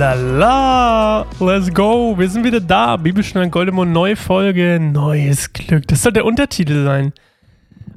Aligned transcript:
Lala, 0.00 1.26
let's 1.40 1.70
go. 1.74 2.16
Wir 2.16 2.30
sind 2.30 2.42
wieder 2.42 2.62
da. 2.62 2.96
Bibelstunde 2.96 3.50
Goldemond, 3.50 3.92
neue 3.92 4.16
Folge, 4.16 4.80
neues 4.80 5.52
Glück. 5.52 5.86
Das 5.88 6.00
soll 6.00 6.14
der 6.14 6.24
Untertitel 6.24 6.84
sein. 6.84 7.12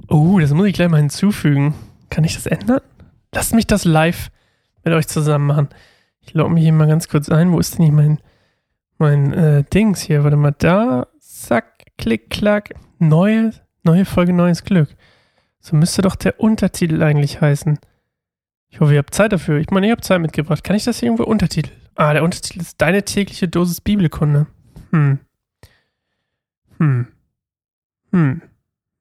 Oh, 0.09 0.37
das 0.37 0.53
muss 0.53 0.67
ich 0.67 0.73
gleich 0.73 0.89
mal 0.89 0.97
hinzufügen. 0.97 1.75
Kann 2.09 2.25
ich 2.25 2.33
das 2.33 2.45
ändern? 2.45 2.81
Lasst 3.33 3.55
mich 3.55 3.67
das 3.67 3.85
live 3.85 4.31
mit 4.83 4.93
euch 4.93 5.07
zusammen 5.07 5.47
machen. 5.47 5.69
Ich 6.19 6.33
logge 6.33 6.53
mich 6.53 6.63
hier 6.63 6.73
mal 6.73 6.89
ganz 6.89 7.07
kurz 7.07 7.29
ein. 7.29 7.53
Wo 7.53 7.59
ist 7.59 7.77
denn 7.77 7.85
hier 7.85 7.93
mein, 7.93 8.19
mein 8.97 9.31
äh, 9.31 9.63
Dings 9.63 10.01
hier? 10.01 10.25
Warte 10.25 10.35
mal, 10.35 10.53
da. 10.57 11.07
Zack, 11.21 11.85
klick, 11.97 12.29
klack. 12.29 12.73
Neue, 12.99 13.51
neue 13.83 14.03
Folge, 14.03 14.33
neues 14.33 14.65
Glück. 14.65 14.89
So 15.61 15.77
müsste 15.77 16.01
doch 16.01 16.17
der 16.17 16.41
Untertitel 16.41 17.01
eigentlich 17.01 17.39
heißen. 17.39 17.79
Ich 18.67 18.81
hoffe, 18.81 18.91
ihr 18.91 18.99
habt 18.99 19.15
Zeit 19.15 19.31
dafür. 19.31 19.59
Ich 19.59 19.69
meine, 19.69 19.87
ihr 19.87 19.93
habt 19.93 20.03
Zeit 20.03 20.19
mitgebracht. 20.19 20.65
Kann 20.65 20.75
ich 20.75 20.83
das 20.83 20.99
hier 20.99 21.07
irgendwo 21.07 21.23
Untertitel? 21.23 21.71
Ah, 21.95 22.13
der 22.13 22.23
Untertitel 22.23 22.61
ist 22.61 22.81
Deine 22.81 23.03
tägliche 23.03 23.47
Dosis 23.47 23.81
Bibelkunde. 23.81 24.47
Hm. 24.91 25.19
Hm. 26.79 27.07
Hm. 28.11 28.41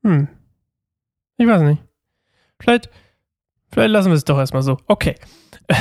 Hm. 0.03 0.29
Ich 1.37 1.47
weiß 1.47 1.63
nicht. 1.63 1.83
Vielleicht, 2.61 2.91
vielleicht 3.71 3.91
lassen 3.91 4.09
wir 4.11 4.15
es 4.15 4.25
doch 4.25 4.39
erstmal 4.39 4.63
so. 4.63 4.79
Okay. 4.87 5.15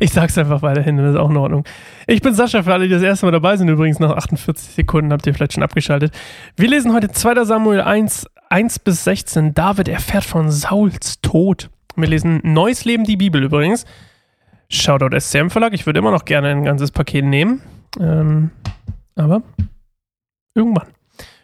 ich 0.00 0.12
sag's 0.12 0.38
einfach 0.38 0.62
weiterhin, 0.62 0.96
das 0.96 1.10
ist 1.14 1.16
auch 1.20 1.30
in 1.30 1.36
Ordnung. 1.36 1.64
Ich 2.06 2.22
bin 2.22 2.34
Sascha, 2.34 2.62
für 2.62 2.72
alle, 2.72 2.88
die 2.88 2.94
das 2.94 3.02
erste 3.02 3.26
Mal 3.26 3.32
dabei 3.32 3.56
sind, 3.56 3.68
übrigens 3.68 3.98
nach 3.98 4.16
48 4.16 4.74
Sekunden 4.74 5.12
habt 5.12 5.26
ihr 5.26 5.34
vielleicht 5.34 5.54
schon 5.54 5.62
abgeschaltet. 5.62 6.14
Wir 6.56 6.68
lesen 6.68 6.92
heute 6.92 7.08
2. 7.10 7.44
Samuel 7.44 7.80
1, 7.80 8.26
1 8.48 8.78
bis 8.78 9.04
16. 9.04 9.54
David 9.54 9.88
erfährt 9.88 10.24
von 10.24 10.50
Sauls 10.50 11.20
Tod. 11.20 11.68
Wir 11.96 12.08
lesen 12.08 12.40
Neues 12.42 12.84
Leben, 12.84 13.04
die 13.04 13.16
Bibel 13.16 13.42
übrigens. 13.42 13.84
Shoutout 14.72 15.18
SCM 15.18 15.50
Verlag. 15.50 15.74
Ich 15.74 15.86
würde 15.86 15.98
immer 15.98 16.10
noch 16.10 16.24
gerne 16.24 16.48
ein 16.48 16.64
ganzes 16.64 16.90
Paket 16.90 17.24
nehmen. 17.24 17.60
Ähm, 18.00 18.50
aber 19.14 19.42
irgendwann. 20.54 20.88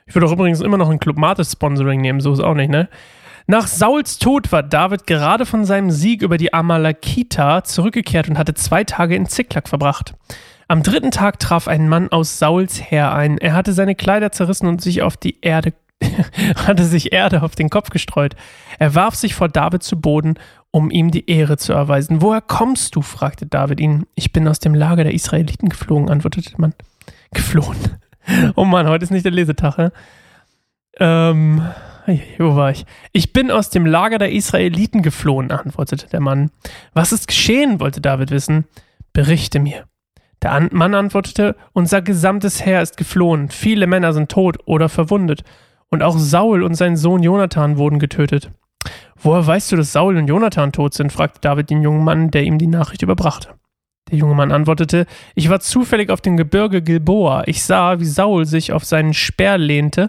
Ich 0.07 0.15
würde 0.15 0.27
auch 0.27 0.33
übrigens 0.33 0.61
immer 0.61 0.79
noch 0.79 0.89
ein 0.89 0.99
Club 0.99 1.19
Mates 1.19 1.53
Sponsoring 1.53 2.01
nehmen, 2.01 2.21
so 2.21 2.33
ist 2.33 2.41
auch 2.41 2.55
nicht, 2.55 2.71
ne? 2.71 2.89
Nach 3.47 3.67
Sauls 3.67 4.19
Tod 4.19 4.53
war 4.53 4.63
David 4.63 5.07
gerade 5.07 5.47
von 5.47 5.65
seinem 5.65 5.91
Sieg 5.91 6.23
über 6.23 6.37
die 6.37 6.53
Amalekiter 6.53 7.65
zurückgekehrt 7.65 8.29
und 8.29 8.37
hatte 8.37 8.55
zwei 8.55 8.85
Tage 8.85 9.15
in 9.15 9.27
Ziklag 9.27 9.69
verbracht. 9.69 10.15
Am 10.67 10.83
dritten 10.83 11.11
Tag 11.11 11.39
traf 11.39 11.67
ein 11.67 11.89
Mann 11.89 12.11
aus 12.11 12.39
Sauls 12.39 12.79
Heer 12.91 13.15
ein. 13.15 13.39
Er 13.39 13.55
hatte 13.55 13.73
seine 13.73 13.95
Kleider 13.95 14.33
zerrissen 14.33 14.67
und 14.67 14.83
sich 14.83 15.01
auf 15.01 15.17
die 15.17 15.39
Erde 15.41 15.73
hatte 16.67 16.85
sich 16.85 17.13
Erde 17.13 17.43
auf 17.43 17.55
den 17.55 17.71
Kopf 17.71 17.91
gestreut. 17.91 18.37
Er 18.79 18.95
warf 18.95 19.15
sich 19.15 19.35
vor 19.35 19.49
David 19.49 19.83
zu 19.83 20.01
Boden, 20.01 20.35
um 20.71 20.91
ihm 20.91 21.11
die 21.11 21.29
Ehre 21.31 21.57
zu 21.57 21.73
erweisen. 21.73 22.21
Woher 22.23 22.41
kommst 22.41 22.95
du? 22.97 23.03
fragte 23.03 23.47
David 23.47 23.81
ihn. 23.81 24.07
Ich 24.15 24.33
bin 24.33 24.47
aus 24.47 24.59
dem 24.59 24.75
Lager 24.75 25.05
der 25.05 25.15
Israeliten 25.15 25.69
geflogen, 25.69 26.09
antwortete 26.09 26.51
der 26.51 26.61
Mann. 26.61 26.75
Geflohen. 27.33 27.77
Oh 28.57 28.65
Mann, 28.65 28.89
heute 28.89 29.05
ist 29.05 29.11
nicht 29.11 29.25
der 29.25 29.33
Lesetag, 29.33 29.79
ne? 29.79 29.93
Ähm, 30.99 31.63
wo 32.39 32.57
war 32.57 32.71
ich? 32.71 32.85
Ich 33.13 33.33
bin 33.33 33.51
aus 33.51 33.71
dem 33.71 33.87
Lager 33.87 34.19
der 34.19 34.33
Israeliten 34.33 35.03
geflohen, 35.03 35.51
antwortete 35.51 36.09
der 36.09 36.21
Mann. 36.21 36.51
Was 36.93 37.13
ist 37.13 37.29
geschehen? 37.29 37.81
wollte 37.81 38.01
David 38.01 38.31
wissen. 38.31 38.67
Berichte 39.13 39.61
mir. 39.61 39.85
Der 40.43 40.69
Mann 40.71 40.95
antwortete, 40.95 41.57
unser 41.73 42.01
gesamtes 42.03 42.65
Heer 42.65 42.83
ist 42.83 42.97
geflohen, 42.97 43.51
viele 43.51 43.87
Männer 43.87 44.13
sind 44.13 44.31
tot 44.31 44.59
oder 44.67 44.89
verwundet, 44.89 45.43
und 45.91 46.03
auch 46.03 46.19
Saul 46.19 46.63
und 46.63 46.75
sein 46.75 46.97
Sohn 46.97 47.23
Jonathan 47.23 47.79
wurden 47.79 47.99
getötet. 47.99 48.51
Woher 49.21 49.47
weißt 49.47 49.73
du, 49.73 49.77
dass 49.77 49.93
Saul 49.93 50.17
und 50.17 50.29
Jonathan 50.29 50.73
tot 50.73 50.95
sind? 50.95 51.13
fragte 51.13 51.41
David 51.41 51.71
den 51.71 51.83
jungen 51.83 52.05
Mann, 52.05 52.31
der 52.31 52.45
ihm 52.45 52.59
die 52.59 52.67
Nachricht 52.67 53.03
überbrachte. 53.03 53.55
Der 54.11 54.19
junge 54.19 54.35
Mann 54.35 54.53
antwortete, 54.53 55.07
ich 55.35 55.51
war 55.51 55.61
zufällig 55.61 56.11
auf 56.11 56.21
dem 56.21 56.37
Gebirge 56.37 56.83
Gilboa. 56.83 57.43
Ich 57.47 57.63
sah, 57.63 58.01
wie 58.01 58.07
Saul 58.07 58.47
sich 58.47 58.73
auf 58.73 58.85
seinen 58.85 59.13
Speer 59.13 59.59
lehnte 59.59 60.09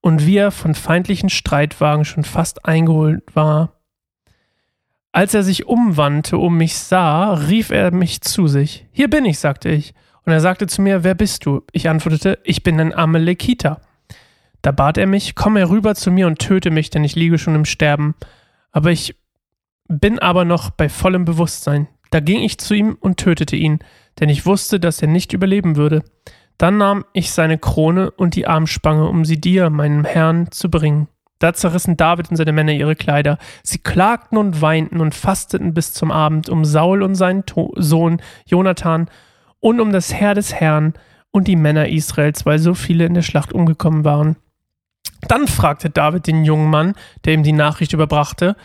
und 0.00 0.26
wie 0.26 0.36
er 0.36 0.50
von 0.50 0.74
feindlichen 0.74 1.30
Streitwagen 1.30 2.04
schon 2.04 2.24
fast 2.24 2.66
eingeholt 2.66 3.24
war. 3.34 3.72
Als 5.12 5.34
er 5.34 5.42
sich 5.42 5.66
umwandte 5.66 6.36
und 6.36 6.56
mich 6.56 6.76
sah, 6.76 7.32
rief 7.32 7.70
er 7.70 7.90
mich 7.90 8.20
zu 8.20 8.46
sich. 8.46 8.86
Hier 8.92 9.08
bin 9.08 9.24
ich, 9.24 9.38
sagte 9.38 9.70
ich. 9.70 9.94
Und 10.24 10.32
er 10.32 10.40
sagte 10.40 10.66
zu 10.66 10.82
mir, 10.82 11.04
wer 11.04 11.14
bist 11.14 11.46
du? 11.46 11.62
Ich 11.72 11.88
antwortete, 11.88 12.38
ich 12.44 12.62
bin 12.62 12.78
ein 12.78 12.94
Amalekiter. 12.94 13.80
Da 14.60 14.72
bat 14.72 14.98
er 14.98 15.06
mich, 15.06 15.34
komm 15.34 15.56
herüber 15.56 15.94
zu 15.94 16.10
mir 16.10 16.26
und 16.26 16.38
töte 16.38 16.70
mich, 16.70 16.90
denn 16.90 17.04
ich 17.04 17.16
liege 17.16 17.38
schon 17.38 17.54
im 17.54 17.64
Sterben. 17.64 18.14
Aber 18.72 18.90
ich 18.90 19.16
bin 19.88 20.18
aber 20.18 20.44
noch 20.44 20.70
bei 20.70 20.88
vollem 20.88 21.24
Bewusstsein. 21.24 21.88
Da 22.10 22.20
ging 22.20 22.40
ich 22.40 22.58
zu 22.58 22.74
ihm 22.74 22.96
und 23.00 23.18
tötete 23.18 23.56
ihn, 23.56 23.80
denn 24.20 24.28
ich 24.28 24.46
wusste, 24.46 24.80
dass 24.80 25.02
er 25.02 25.08
nicht 25.08 25.32
überleben 25.32 25.76
würde. 25.76 26.02
Dann 26.56 26.78
nahm 26.78 27.04
ich 27.12 27.30
seine 27.30 27.58
Krone 27.58 28.10
und 28.10 28.34
die 28.34 28.46
Armspange, 28.46 29.06
um 29.06 29.24
sie 29.24 29.40
dir, 29.40 29.70
meinem 29.70 30.04
Herrn, 30.04 30.50
zu 30.50 30.70
bringen. 30.70 31.08
Da 31.38 31.54
zerrissen 31.54 31.96
David 31.96 32.30
und 32.30 32.36
seine 32.36 32.52
Männer 32.52 32.72
ihre 32.72 32.96
Kleider. 32.96 33.38
Sie 33.62 33.78
klagten 33.78 34.38
und 34.38 34.60
weinten 34.60 35.00
und 35.00 35.14
fasteten 35.14 35.72
bis 35.72 35.92
zum 35.92 36.10
Abend 36.10 36.48
um 36.48 36.64
Saul 36.64 37.02
und 37.02 37.14
seinen 37.14 37.46
to 37.46 37.72
Sohn 37.76 38.20
Jonathan 38.46 39.08
und 39.60 39.80
um 39.80 39.92
das 39.92 40.12
Heer 40.12 40.34
des 40.34 40.52
Herrn 40.52 40.94
und 41.30 41.46
die 41.46 41.56
Männer 41.56 41.88
Israels, 41.88 42.44
weil 42.44 42.58
so 42.58 42.74
viele 42.74 43.06
in 43.06 43.14
der 43.14 43.22
Schlacht 43.22 43.52
umgekommen 43.52 44.04
waren. 44.04 44.36
Dann 45.28 45.46
fragte 45.46 45.90
David 45.90 46.26
den 46.26 46.44
jungen 46.44 46.70
Mann, 46.70 46.94
der 47.24 47.34
ihm 47.34 47.42
die 47.42 47.52
Nachricht 47.52 47.92
überbrachte, 47.92 48.56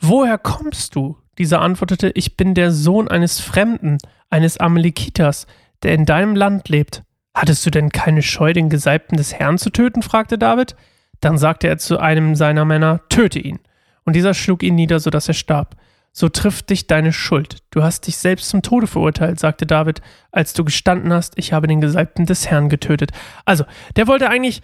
Woher 0.00 0.38
kommst 0.38 0.94
du? 0.94 1.18
Dieser 1.38 1.60
antwortete, 1.60 2.10
ich 2.14 2.36
bin 2.36 2.54
der 2.54 2.70
Sohn 2.70 3.08
eines 3.08 3.40
Fremden, 3.40 3.98
eines 4.30 4.58
Amalekiters, 4.58 5.46
der 5.82 5.94
in 5.94 6.04
deinem 6.04 6.36
Land 6.36 6.68
lebt. 6.68 7.02
Hattest 7.34 7.66
du 7.66 7.70
denn 7.70 7.90
keine 7.90 8.22
Scheu, 8.22 8.52
den 8.52 8.68
Gesalbten 8.68 9.16
des 9.16 9.34
Herrn 9.34 9.58
zu 9.58 9.70
töten? 9.70 10.02
fragte 10.02 10.38
David. 10.38 10.76
Dann 11.20 11.38
sagte 11.38 11.68
er 11.68 11.78
zu 11.78 11.98
einem 11.98 12.36
seiner 12.36 12.64
Männer, 12.64 13.00
töte 13.08 13.38
ihn. 13.40 13.58
Und 14.04 14.14
dieser 14.14 14.34
schlug 14.34 14.62
ihn 14.62 14.76
nieder, 14.76 15.00
so 15.00 15.10
dass 15.10 15.28
er 15.28 15.34
starb. 15.34 15.76
So 16.12 16.28
trifft 16.28 16.70
dich 16.70 16.86
deine 16.86 17.12
Schuld. 17.12 17.58
Du 17.70 17.82
hast 17.82 18.06
dich 18.06 18.18
selbst 18.18 18.48
zum 18.48 18.62
Tode 18.62 18.86
verurteilt, 18.86 19.38
sagte 19.38 19.66
David, 19.66 20.00
als 20.32 20.52
du 20.52 20.64
gestanden 20.64 21.12
hast, 21.12 21.34
ich 21.36 21.52
habe 21.52 21.66
den 21.66 21.80
Gesalbten 21.80 22.26
des 22.26 22.48
Herrn 22.48 22.68
getötet. 22.68 23.12
Also, 23.44 23.64
der 23.96 24.06
wollte 24.06 24.28
eigentlich 24.28 24.62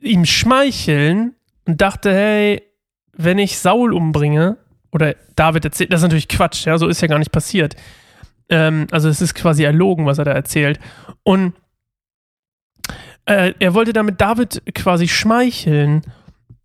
ihm 0.00 0.24
schmeicheln 0.24 1.34
und 1.66 1.80
dachte, 1.80 2.12
hey, 2.12 2.62
wenn 3.12 3.38
ich 3.38 3.58
Saul 3.58 3.92
umbringe, 3.92 4.58
oder 4.92 5.14
David 5.36 5.64
erzählt, 5.64 5.92
das 5.92 6.00
ist 6.00 6.04
natürlich 6.04 6.28
Quatsch, 6.28 6.66
ja, 6.66 6.78
so 6.78 6.88
ist 6.88 7.00
ja 7.00 7.08
gar 7.08 7.18
nicht 7.18 7.32
passiert. 7.32 7.76
Ähm, 8.48 8.86
also 8.90 9.08
es 9.08 9.20
ist 9.20 9.34
quasi 9.34 9.64
erlogen, 9.64 10.06
was 10.06 10.18
er 10.18 10.24
da 10.24 10.32
erzählt. 10.32 10.80
Und 11.22 11.54
äh, 13.26 13.52
er 13.58 13.74
wollte 13.74 13.92
damit 13.92 14.20
David 14.20 14.62
quasi 14.74 15.08
schmeicheln 15.08 16.02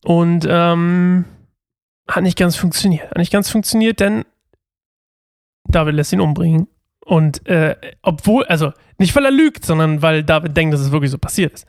und 0.06 0.48
ähm, 0.50 1.26
hat 2.08 2.24
nicht 2.24 2.38
ganz 2.38 2.56
funktioniert. 2.56 3.10
Hat 3.10 3.18
nicht 3.18 3.34
ganz 3.34 3.50
funktioniert, 3.50 4.00
denn 4.00 4.24
David 5.68 5.96
lässt 5.96 6.14
ihn 6.14 6.22
umbringen. 6.22 6.68
Und 7.06 7.46
äh, 7.48 7.76
obwohl, 8.02 8.46
also 8.46 8.72
nicht 8.98 9.14
weil 9.16 9.26
er 9.26 9.32
lügt, 9.32 9.66
sondern 9.66 10.02
weil 10.02 10.24
David 10.24 10.56
denkt, 10.56 10.74
dass 10.74 10.82
es 10.82 10.92
wirklich 10.92 11.12
so 11.12 11.18
passiert 11.18 11.54
ist. 11.54 11.68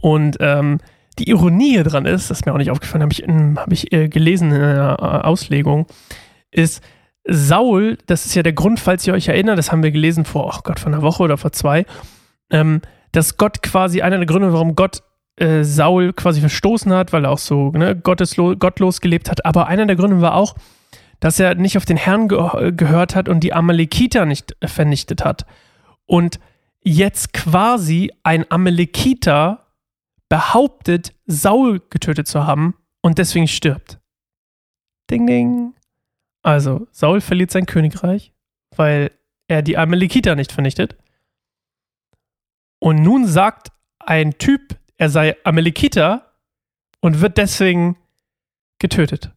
Und 0.00 0.36
ähm, 0.40 0.78
die 1.18 1.28
Ironie 1.28 1.72
hier 1.72 1.84
dran 1.84 2.06
ist, 2.06 2.30
das 2.30 2.40
ist 2.40 2.46
mir 2.46 2.52
auch 2.52 2.58
nicht 2.58 2.70
aufgefallen, 2.70 3.02
habe 3.02 3.12
ich, 3.12 3.22
hab 3.22 3.72
ich 3.72 3.92
äh, 3.92 4.08
gelesen 4.08 4.52
in 4.52 4.62
einer 4.62 4.96
äh, 4.98 5.26
Auslegung, 5.26 5.86
ist, 6.50 6.82
Saul, 7.24 7.98
das 8.06 8.26
ist 8.26 8.34
ja 8.34 8.42
der 8.42 8.54
Grund, 8.54 8.80
falls 8.80 9.06
ihr 9.06 9.12
euch 9.12 9.28
erinnert, 9.28 9.58
das 9.58 9.70
haben 9.70 9.82
wir 9.82 9.90
gelesen 9.90 10.24
vor, 10.24 10.52
oh 10.54 10.60
Gott, 10.64 10.80
vor 10.80 10.92
einer 10.92 11.02
Woche 11.02 11.22
oder 11.22 11.36
vor 11.36 11.52
zwei, 11.52 11.84
ähm, 12.50 12.80
dass 13.12 13.36
Gott 13.36 13.62
quasi, 13.62 14.02
einer 14.02 14.16
der 14.16 14.26
Gründe, 14.26 14.52
warum 14.52 14.74
Gott 14.74 15.02
äh, 15.36 15.62
Saul 15.62 16.12
quasi 16.12 16.40
verstoßen 16.40 16.92
hat, 16.92 17.12
weil 17.12 17.24
er 17.24 17.30
auch 17.30 17.38
so 17.38 17.70
ne, 17.70 17.96
gotteslo 17.96 18.56
gottlos 18.56 19.00
gelebt 19.00 19.30
hat, 19.30 19.44
aber 19.44 19.66
einer 19.66 19.86
der 19.86 19.96
Gründe 19.96 20.20
war 20.20 20.34
auch, 20.34 20.54
dass 21.20 21.38
er 21.38 21.54
nicht 21.54 21.76
auf 21.76 21.84
den 21.84 21.98
Herrn 21.98 22.28
ge 22.28 22.72
gehört 22.72 23.14
hat 23.14 23.28
und 23.28 23.40
die 23.40 23.52
Amalekiter 23.52 24.24
nicht 24.24 24.56
vernichtet 24.64 25.22
hat. 25.22 25.44
Und 26.06 26.40
jetzt 26.82 27.34
quasi 27.34 28.10
ein 28.22 28.46
Amalekiter 28.50 29.59
behauptet, 30.30 31.12
Saul 31.26 31.80
getötet 31.90 32.26
zu 32.26 32.46
haben 32.46 32.74
und 33.02 33.18
deswegen 33.18 33.48
stirbt. 33.48 34.00
Ding, 35.10 35.26
ding. 35.26 35.74
Also, 36.42 36.86
Saul 36.92 37.20
verliert 37.20 37.50
sein 37.50 37.66
Königreich, 37.66 38.32
weil 38.74 39.10
er 39.48 39.60
die 39.60 39.76
Amalekiter 39.76 40.36
nicht 40.36 40.52
vernichtet. 40.52 40.96
Und 42.78 43.02
nun 43.02 43.26
sagt 43.26 43.72
ein 43.98 44.38
Typ, 44.38 44.78
er 44.96 45.10
sei 45.10 45.36
Amalekiter 45.44 46.32
und 47.00 47.20
wird 47.20 47.36
deswegen 47.36 47.98
getötet, 48.78 49.32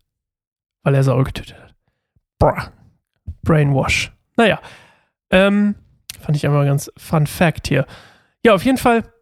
weil 0.84 0.96
er 0.96 1.04
Saul 1.04 1.26
getötet 1.26 1.60
hat. 1.60 1.76
Bruh. 2.40 2.70
Brainwash. 3.42 4.12
Naja, 4.38 4.62
ähm, 5.32 5.76
fand 6.20 6.38
ich 6.38 6.46
einmal 6.46 6.66
ganz 6.66 6.92
Fun 6.98 7.28
Fact 7.28 7.68
hier. 7.68 7.86
Ja, 8.46 8.54
auf 8.54 8.64
jeden 8.64 8.78
Fall 8.78 9.13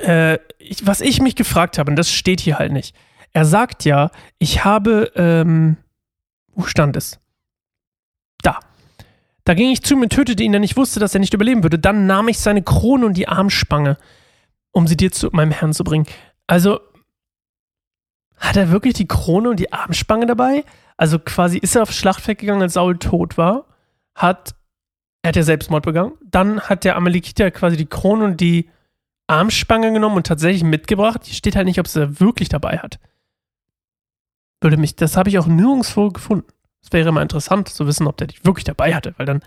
äh, 0.00 0.38
ich, 0.58 0.86
was 0.86 1.00
ich 1.00 1.20
mich 1.20 1.36
gefragt 1.36 1.78
habe, 1.78 1.90
und 1.90 1.96
das 1.96 2.12
steht 2.12 2.40
hier 2.40 2.58
halt 2.58 2.72
nicht. 2.72 2.94
Er 3.32 3.44
sagt 3.44 3.84
ja, 3.84 4.10
ich 4.38 4.64
habe, 4.64 5.10
ähm, 5.16 5.76
wo 6.54 6.64
stand 6.64 6.96
es? 6.96 7.18
Da. 8.42 8.60
Da 9.44 9.54
ging 9.54 9.70
ich 9.70 9.82
zu 9.82 9.94
ihm 9.94 10.02
und 10.02 10.12
tötete 10.12 10.42
ihn, 10.42 10.52
denn 10.52 10.62
ich 10.62 10.76
wusste, 10.76 11.00
dass 11.00 11.14
er 11.14 11.20
nicht 11.20 11.34
überleben 11.34 11.62
würde. 11.62 11.78
Dann 11.78 12.06
nahm 12.06 12.28
ich 12.28 12.38
seine 12.38 12.62
Krone 12.62 13.06
und 13.06 13.16
die 13.16 13.28
Armspange, 13.28 13.96
um 14.70 14.86
sie 14.86 14.96
dir 14.96 15.10
zu 15.10 15.30
meinem 15.32 15.50
Herrn 15.50 15.72
zu 15.72 15.84
bringen. 15.84 16.06
Also, 16.46 16.80
hat 18.36 18.56
er 18.56 18.70
wirklich 18.70 18.94
die 18.94 19.08
Krone 19.08 19.50
und 19.50 19.60
die 19.60 19.72
Armspange 19.72 20.26
dabei? 20.26 20.64
Also 20.96 21.18
quasi 21.18 21.58
ist 21.58 21.74
er 21.74 21.82
aufs 21.82 21.96
Schlachtfeld 21.96 22.38
gegangen, 22.38 22.62
als 22.62 22.74
Saul 22.74 22.98
tot 22.98 23.38
war, 23.38 23.66
hat, 24.14 24.54
er 25.22 25.28
hat 25.28 25.36
ja 25.36 25.42
Selbstmord 25.42 25.84
begangen, 25.84 26.12
dann 26.24 26.60
hat 26.60 26.84
der 26.84 26.96
Amalekiter 26.96 27.50
quasi 27.50 27.76
die 27.76 27.86
Krone 27.86 28.24
und 28.24 28.40
die 28.40 28.68
Armspange 29.32 29.92
genommen 29.92 30.16
und 30.16 30.26
tatsächlich 30.26 30.64
mitgebracht. 30.64 31.22
Hier 31.24 31.34
steht 31.34 31.56
halt 31.56 31.66
nicht, 31.66 31.80
ob 31.80 31.88
sie 31.88 32.00
er 32.00 32.20
wirklich 32.20 32.48
dabei 32.48 32.78
hat. 32.78 32.98
Würde 34.60 34.76
mich, 34.76 34.94
das 34.96 35.16
habe 35.16 35.28
ich 35.28 35.38
auch 35.38 35.46
nirgendwo 35.46 36.10
gefunden. 36.10 36.46
Es 36.82 36.92
wäre 36.92 37.12
mal 37.12 37.22
interessant 37.22 37.68
zu 37.68 37.86
wissen, 37.86 38.06
ob 38.06 38.16
der 38.16 38.26
die 38.26 38.44
wirklich 38.44 38.64
dabei 38.64 38.94
hatte, 38.94 39.14
weil 39.16 39.26
dann 39.26 39.42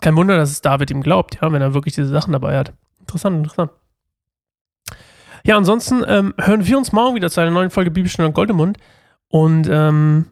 kein 0.00 0.16
Wunder, 0.16 0.36
dass 0.36 0.50
es 0.50 0.60
David 0.60 0.90
ihm 0.90 1.02
glaubt, 1.02 1.38
ja, 1.40 1.50
wenn 1.50 1.62
er 1.62 1.74
wirklich 1.74 1.94
diese 1.94 2.08
Sachen 2.08 2.32
dabei 2.32 2.58
hat. 2.58 2.74
Interessant, 3.00 3.36
interessant. 3.38 3.70
Ja, 5.46 5.56
ansonsten 5.56 6.02
ähm, 6.06 6.34
hören 6.38 6.66
wir 6.66 6.78
uns 6.78 6.92
morgen 6.92 7.14
wieder 7.14 7.30
zu 7.30 7.40
einer 7.40 7.50
neuen 7.50 7.70
Folge 7.70 7.90
Bibelstunde 7.90 8.28
und 8.28 8.34
Goldemund 8.34 8.78
und 9.28 9.68
ähm, 9.70 10.26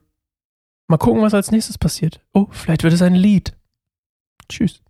mal 0.89 0.97
gucken, 0.97 1.23
was 1.23 1.35
als 1.35 1.51
nächstes 1.51 1.79
passiert. 1.79 2.21
Oh, 2.33 2.49
vielleicht 2.51 2.83
wird 2.83 2.93
es 2.93 3.03
ein 3.03 3.15
Lied. 3.15 3.57
Tschüss. 4.49 4.82